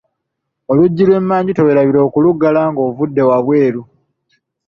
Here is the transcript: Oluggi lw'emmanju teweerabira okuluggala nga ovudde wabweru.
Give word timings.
Oluggi 0.71 1.03
lw'emmanju 1.07 1.51
teweerabira 1.53 1.99
okuluggala 2.07 2.61
nga 2.69 2.81
ovudde 2.87 3.21
wabweru. 3.29 3.81